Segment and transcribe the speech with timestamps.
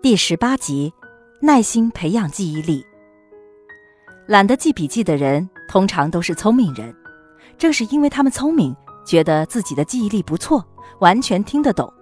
[0.00, 0.94] 第十八集，
[1.40, 2.86] 耐心培养记忆力。
[4.28, 6.94] 懒得记笔记的人，通常都是聪明人。
[7.58, 8.74] 正是因为他们聪明，
[9.04, 10.64] 觉得自己的记忆力不错，
[11.00, 11.92] 完全听得懂，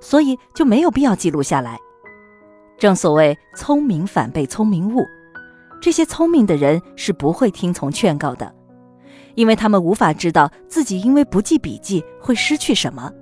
[0.00, 1.78] 所以就没有必要记录下来。
[2.78, 5.04] 正所谓聪明反被聪明误，
[5.82, 8.50] 这些聪明的人是不会听从劝告的，
[9.34, 13.12] 因为他们无法知道自己因为不记笔记会失去什么。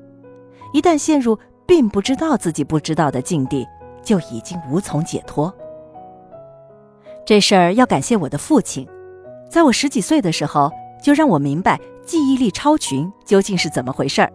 [0.72, 1.36] 一旦陷入
[1.66, 3.66] 并不知道自己不知道的境地，
[4.02, 5.52] 就已经无从解脱。
[7.24, 8.86] 这事儿要感谢我的父亲，
[9.50, 10.70] 在我十几岁的时候
[11.02, 14.32] 就让我明白记忆力超群究竟是怎么回事儿。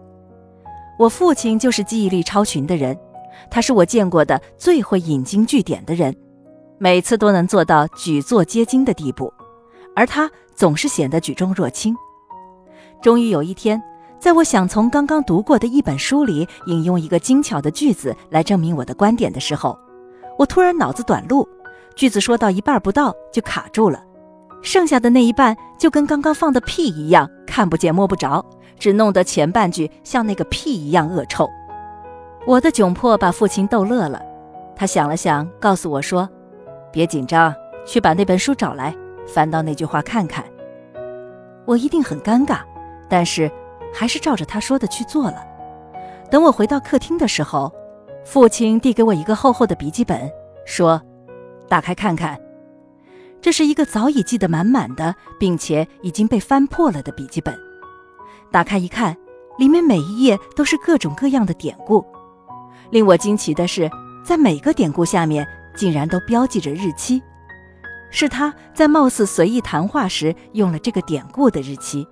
[0.98, 2.98] 我父亲就是记忆力超群的人，
[3.50, 6.14] 他是我见过的最会引经据典的人，
[6.78, 9.32] 每次都能做到举座皆惊的地步，
[9.94, 11.94] 而他总是显得举重若轻。
[13.02, 13.80] 终于有一天。
[14.20, 19.78] 在我想从刚刚读过的一本书里引用一个精巧的句子来证明我的观点的时候，
[20.36, 21.48] 我突然脑子短路，
[21.94, 24.02] 句子说到一半不到就卡住了，
[24.60, 28.44] 剩下的那一半就跟刚刚放的屁一样看不见摸不着，
[28.76, 31.48] 只弄得前半句像那个屁一样恶臭。
[32.44, 34.20] 我的窘迫把父亲逗乐了，
[34.74, 36.28] 他想了想，告诉我说
[36.90, 37.54] ：“别紧张，
[37.86, 38.92] 去把那本书找来，
[39.28, 40.44] 翻到那句话看看。”
[41.66, 42.58] 我一定很尴尬，
[43.08, 43.48] 但是。
[43.92, 45.44] 还是照着他说的去做了。
[46.30, 47.72] 等我回到客厅的时候，
[48.24, 50.30] 父亲递给我一个厚厚的笔记本，
[50.66, 51.00] 说
[51.68, 52.38] ：“打开看看。”
[53.40, 57.58] 这是一个早已记得满满的，并且已经被翻破了的笔记本。
[58.50, 59.16] 打开一看，
[59.56, 62.04] 里面每一页都是各种各样的典故。
[62.90, 63.90] 令我惊奇的是，
[64.22, 67.22] 在每个典故下面竟然都标记着日期，
[68.10, 72.06] 是他在貌似随意谈话时用了这个典故的日期。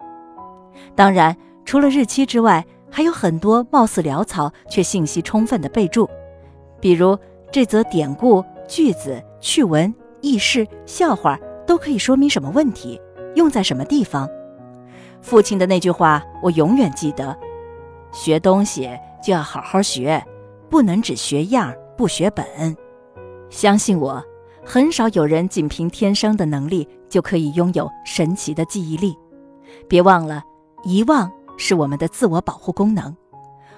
[0.94, 1.36] 当然。
[1.66, 6.08] 除了日期之外，还有很多貌似潦草却信息充分的备注，
[6.80, 7.18] 比如
[7.50, 9.92] 这则典故、句子、趣闻、
[10.22, 12.98] 轶事、笑话都可以说明什么问题，
[13.34, 14.28] 用在什么地方。
[15.20, 17.36] 父亲的那句话我永远记得：
[18.12, 18.88] 学东西
[19.20, 20.24] 就要好好学，
[20.70, 22.46] 不能只学样不学本。
[23.50, 24.22] 相信我，
[24.64, 29.16] 很少有人仅凭天生的能力就可以拥有神奇的记忆力。
[29.88, 30.44] 别忘了，
[30.84, 31.30] 遗忘。
[31.56, 33.16] 是我们的自我保护功能，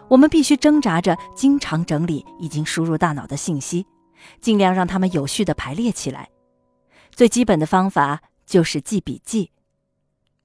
[0.09, 3.87] 我们必须挣扎着经常整理已经输入大脑的信息，
[4.41, 6.29] 尽量让它们有序的排列起来。
[7.11, 9.51] 最基本的方法就是记笔记。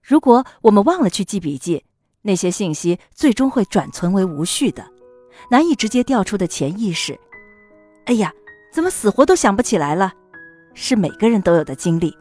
[0.01, 1.83] 如果我们忘了去记笔记，
[2.21, 4.85] 那些信息最终会转存为无序的，
[5.49, 7.19] 难以直接调出的潜意识。
[8.05, 8.33] 哎呀，
[8.71, 10.13] 怎么死活都想不起来了？
[10.73, 12.15] 是每个人都有的经历，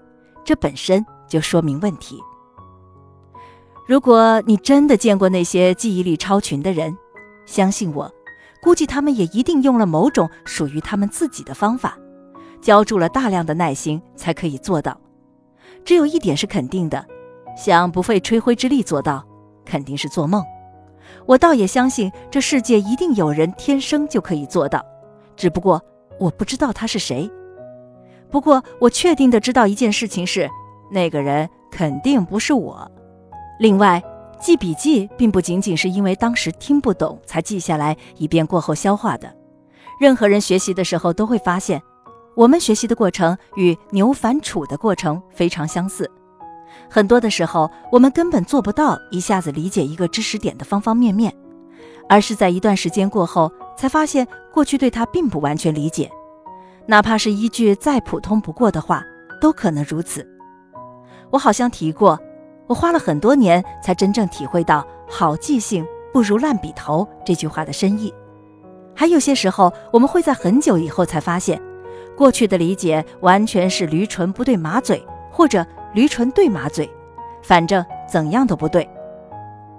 [0.44, 2.20] 这本身就说明问题。
[3.87, 6.97] 如果你真的见过那些记忆力超群的人，
[7.47, 8.10] 相信我，
[8.62, 11.98] 估计他们也一定用了某种属于他们自己的方法，
[12.60, 14.97] 浇筑了大量的耐心才可以做到。
[15.84, 17.04] 只有一点是肯定的，
[17.56, 19.26] 想不费吹灰之力做到，
[19.65, 20.44] 肯定是做梦。
[21.26, 24.81] 我倒也相信这世界一定有人天生就可以做到，
[25.37, 25.82] 只不过
[26.20, 27.28] 我不知道他是谁。
[28.31, 30.49] 不过我确定的知道一件事情是，
[30.88, 32.88] 那个人肯定不是我。
[33.58, 34.02] 另外，
[34.40, 39.32] 记笔记并不仅仅是因为当时听不懂才记下来，以便过后消化的。
[40.00, 41.80] 任何人学习的时候都会发现，
[42.34, 46.10] 我们学习的过程与牛反刍的过程非常相似。
[46.90, 51.32] 很多的时候，我们根本做不到一下子理解一个知识点的方方面面，
[52.08, 56.10] 而是在一段时间过后才发现过去对它并不完全理解。
[56.86, 59.04] 哪怕是一句再普通不过的话，
[59.40, 60.26] 都可能如此。
[61.30, 62.19] 我好像提过。
[62.72, 68.10] 我花了很多年才真正体会到“好记性不如烂笔头”这句话的深意。
[68.96, 71.60] 还有些时候，我们会在很久以后才发现，
[72.16, 76.90] 过去的理解完全是驴唇不对马嘴，或者驴唇对马嘴，
[77.42, 78.88] 反正怎样都不对。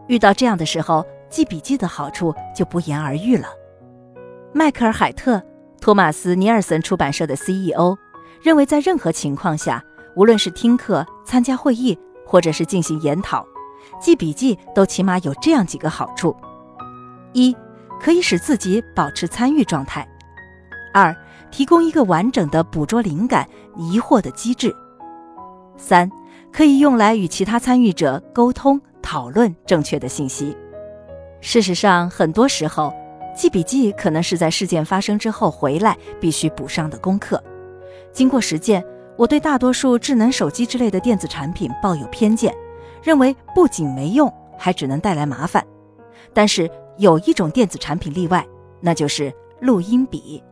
[0.05, 3.47] 遇到这样的时候，记笔记的好处就不言而喻了。
[4.53, 5.41] 迈克尔·海特，
[5.81, 7.97] 托马斯·尼尔森出版社的 CEO，
[8.43, 9.83] 认为在任何情况下，
[10.15, 11.97] 无论是听课、参加会议。
[12.25, 13.45] 或者是进行研讨、
[13.99, 16.35] 记笔记，都起码有这样几个好处：
[17.33, 17.55] 一，
[17.99, 20.03] 可以使自己保持参与状态；
[20.93, 21.15] 二，
[21.51, 24.69] 提供一个完整的捕捉灵感、疑惑的机制；
[25.77, 26.09] 三，
[26.51, 30.55] 可以用来与其他参与者沟通、讨论正确的信息。
[31.41, 32.93] 事实上，很多时候，
[33.35, 37.43] 记笔记可能是在事件发生之后回来必须补上的功课。
[38.11, 38.83] 经过实践。
[39.17, 42.53] 我对大多数智能手机之类的电子产品抱有偏见，
[43.01, 45.65] 认为不仅没用，还只能带来麻烦。
[46.33, 48.45] 但是有一种电子产品例外，
[48.81, 50.43] 那就是录音笔。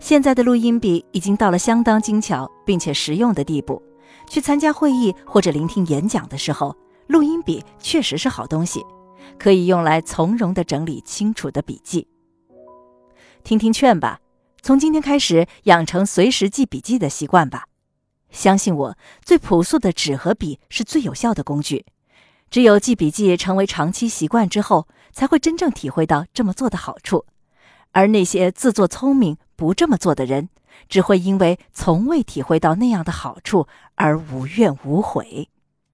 [0.00, 3.80] 现在的录音笔已经到了相当精巧并且实用的地步，
[4.28, 6.74] 去参加会议或者聆听演讲的时候，
[7.06, 8.84] 录音笔确实是好东西，
[9.38, 12.08] 可以用来从容的整理清楚的笔记。
[13.44, 14.18] 听听劝吧，
[14.62, 17.66] 从今天开始养成随时记笔记的习惯吧。
[18.32, 21.84] 相信我，最朴素的纸和笔是最有效的工具。
[22.50, 27.24] 只有记笔记成为长期习惯之后，才会真正体会到这么做的好处。
[27.92, 30.48] 而那些自作聪明不这么做的人，
[30.88, 35.48] 只会因为从未体会到那样的好处而无怨无悔。